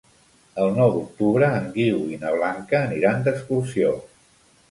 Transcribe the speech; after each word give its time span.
El 0.61 0.69
nou 0.77 0.93
d'octubre 0.93 1.49
en 1.57 1.67
Guiu 1.75 2.01
i 2.15 2.17
na 2.23 2.33
Blanca 2.39 2.79
aniran 2.87 3.23
d'excursió. 3.27 3.93